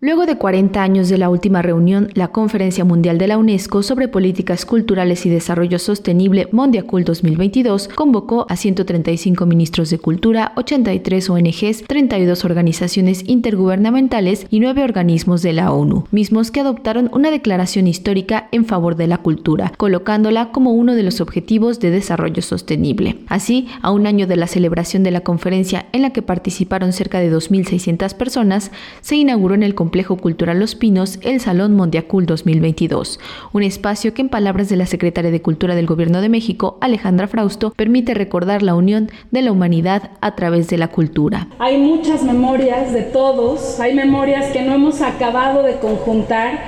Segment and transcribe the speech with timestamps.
[0.00, 4.06] Luego de 40 años de la última reunión, la Conferencia Mundial de la UNESCO sobre
[4.06, 11.82] Políticas Culturales y Desarrollo Sostenible Mondiacult 2022 convocó a 135 ministros de cultura, 83 ONGs,
[11.88, 18.46] 32 organizaciones intergubernamentales y 9 organismos de la ONU, mismos que adoptaron una declaración histórica
[18.52, 23.16] en favor de la cultura, colocándola como uno de los objetivos de desarrollo sostenible.
[23.26, 27.18] Así, a un año de la celebración de la conferencia en la que participaron cerca
[27.18, 28.70] de 2.600 personas,
[29.00, 33.18] se inauguró en el Complejo Cultural Los Pinos el Salón Mondiacul 2022,
[33.54, 37.26] un espacio que en palabras de la secretaria de Cultura del Gobierno de México, Alejandra
[37.26, 41.48] Frausto, permite recordar la unión de la humanidad a través de la cultura.
[41.58, 46.60] Hay muchas memorias de todos, hay memorias que no hemos acabado de conjuntar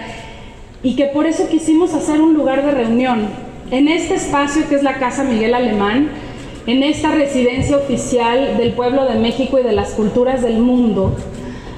[0.82, 3.28] y que por eso quisimos hacer un lugar de reunión.
[3.70, 6.08] En este espacio que es la Casa Miguel Alemán,
[6.66, 11.14] en esta residencia oficial del pueblo de México y de las culturas del mundo,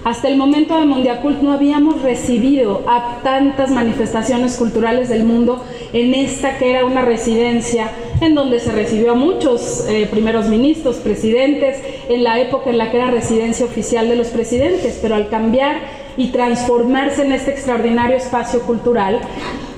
[0.05, 6.15] hasta el momento de Mundiacult no habíamos recibido a tantas manifestaciones culturales del mundo en
[6.15, 11.79] esta que era una residencia en donde se recibió a muchos eh, primeros ministros, presidentes,
[12.09, 15.77] en la época en la que era residencia oficial de los presidentes, pero al cambiar
[16.17, 19.21] y transformarse en este extraordinario espacio cultural,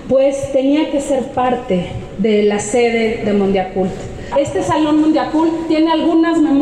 [0.08, 1.86] pues tenía que ser parte
[2.18, 3.92] de la sede de Mundiacult.
[4.38, 6.53] Este Salón Mundiacult tiene algunas memorias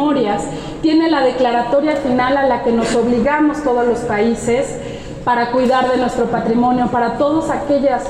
[0.83, 4.77] tiene la declaratoria final a la que nos obligamos todos los países
[5.24, 8.02] para cuidar de nuestro patrimonio, para todos aquellos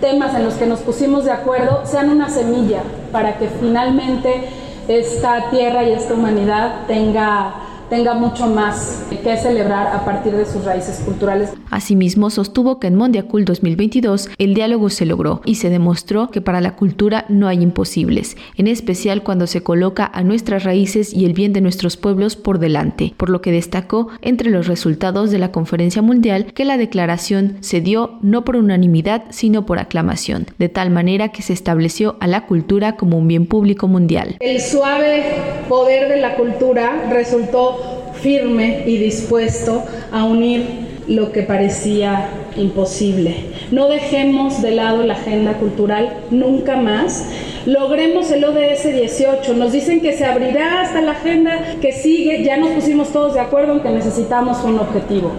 [0.00, 4.48] temas en los que nos pusimos de acuerdo, sean una semilla para que finalmente
[4.86, 7.54] esta tierra y esta humanidad tenga
[7.88, 11.52] tenga mucho más que celebrar a partir de sus raíces culturales.
[11.70, 16.60] Asimismo, sostuvo que en Mondiacul 2022 el diálogo se logró y se demostró que para
[16.60, 21.34] la cultura no hay imposibles, en especial cuando se coloca a nuestras raíces y el
[21.34, 25.52] bien de nuestros pueblos por delante, por lo que destacó entre los resultados de la
[25.52, 30.90] conferencia mundial que la declaración se dio no por unanimidad, sino por aclamación, de tal
[30.90, 34.36] manera que se estableció a la cultura como un bien público mundial.
[34.40, 35.24] El suave
[35.68, 37.77] poder de la cultura resultó
[38.22, 43.34] firme y dispuesto a unir lo que parecía imposible.
[43.70, 47.26] No dejemos de lado la agenda cultural nunca más.
[47.66, 49.54] Logremos el ODS 18.
[49.54, 52.42] Nos dicen que se abrirá hasta la agenda que sigue.
[52.44, 55.32] Ya nos pusimos todos de acuerdo en que necesitamos un objetivo.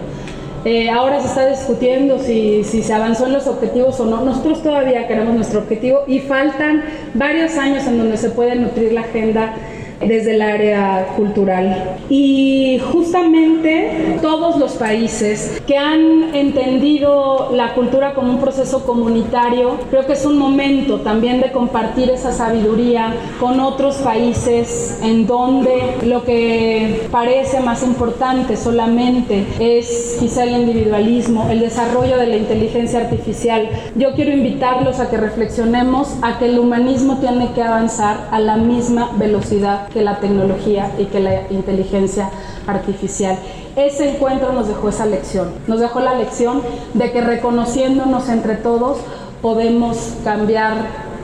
[0.64, 4.22] Eh, ahora se está discutiendo si, si se avanzó en los objetivos o no.
[4.24, 9.02] Nosotros todavía queremos nuestro objetivo y faltan varios años en donde se puede nutrir la
[9.02, 9.54] agenda
[10.00, 11.96] desde el área cultural.
[12.08, 20.06] Y justamente todos los países que han entendido la cultura como un proceso comunitario, creo
[20.06, 26.24] que es un momento también de compartir esa sabiduría con otros países en donde lo
[26.24, 33.68] que parece más importante solamente es quizá el individualismo, el desarrollo de la inteligencia artificial.
[33.96, 38.56] Yo quiero invitarlos a que reflexionemos a que el humanismo tiene que avanzar a la
[38.56, 42.30] misma velocidad que la tecnología y que la inteligencia
[42.66, 43.38] artificial.
[43.76, 46.62] Ese encuentro nos dejó esa lección, nos dejó la lección
[46.94, 48.98] de que reconociéndonos entre todos
[49.42, 50.74] podemos cambiar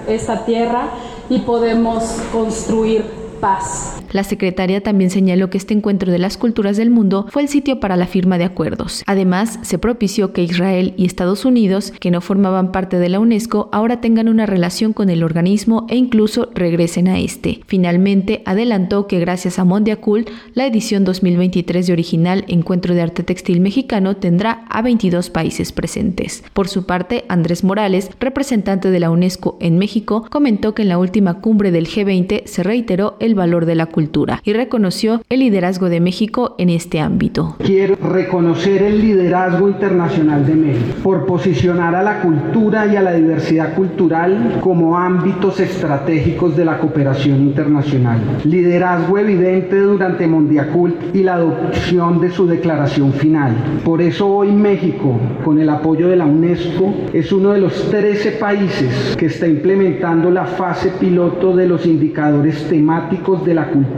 [0.09, 0.89] esta tierra
[1.29, 3.05] y podemos construir
[3.41, 3.97] paz.
[4.17, 7.81] La secretaria también señaló que este encuentro de las culturas del mundo fue el sitio
[7.81, 9.03] para la firma de acuerdos.
[9.07, 13.69] Además, se propició que Israel y Estados Unidos, que no formaban parte de la UNESCO,
[13.73, 17.61] ahora tengan una relación con el organismo e incluso regresen a este.
[17.67, 23.61] Finalmente, adelantó que gracias a Mondiacul, la edición 2023 de original Encuentro de Arte Textil
[23.61, 26.43] Mexicano tendrá a 22 países presentes.
[26.55, 30.97] Por su parte, Andrés Morales, representante de la UNESCO en México, comentó que en la
[30.97, 34.06] última cumbre del G20 se reiteró el valor de la cultura
[34.45, 37.57] y reconoció el liderazgo de México en este ámbito.
[37.65, 43.15] Quiero reconocer el liderazgo internacional de México por posicionar a la cultura y a la
[43.15, 48.21] diversidad cultural como ámbitos estratégicos de la cooperación internacional.
[48.45, 53.55] Liderazgo evidente durante Mondiacult y la adopción de su declaración final.
[53.85, 58.33] Por eso hoy México, con el apoyo de la UNESCO, es uno de los 13
[58.33, 63.96] países que está implementando la fase piloto de los indicadores temáticos de la cultura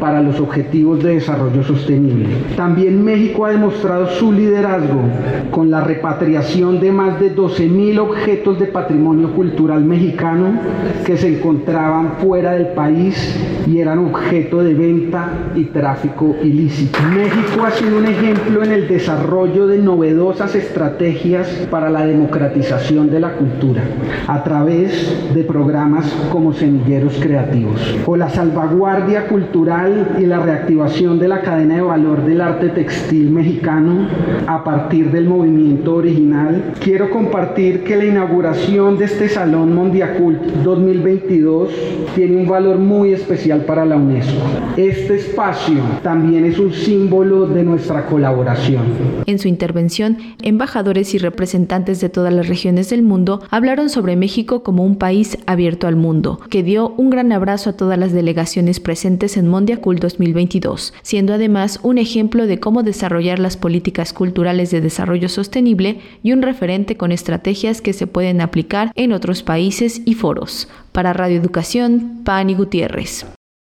[0.00, 2.26] para los objetivos de desarrollo sostenible.
[2.56, 5.02] También México ha demostrado su liderazgo
[5.50, 10.58] con la repatriación de más de 12.000 objetos de patrimonio cultural mexicano
[11.04, 16.98] que se encontraban fuera del país y eran objeto de venta y tráfico ilícito.
[17.14, 23.20] México ha sido un ejemplo en el desarrollo de novedosas estrategias para la democratización de
[23.20, 23.82] la cultura
[24.26, 31.28] a través de programas como Semilleros Creativos o la salvaguardia cultural y la reactivación de
[31.28, 34.08] la cadena de valor del arte textil mexicano
[34.46, 41.70] a partir del movimiento original, quiero compartir que la inauguración de este Salón Mondiacult 2022
[42.14, 44.36] tiene un valor muy especial para la UNESCO.
[44.76, 48.82] Este espacio también es un símbolo de nuestra colaboración.
[49.26, 54.62] En su intervención, embajadores y representantes de todas las regiones del mundo hablaron sobre México
[54.62, 58.80] como un país abierto al mundo, que dio un gran abrazo a todas las delegaciones
[59.16, 64.80] presentes en Mondiacult 2022, siendo además un ejemplo de cómo desarrollar las políticas culturales de
[64.80, 70.14] desarrollo sostenible y un referente con estrategias que se pueden aplicar en otros países y
[70.14, 70.68] foros.
[70.92, 73.26] Para Radio Educación, Pani Gutiérrez.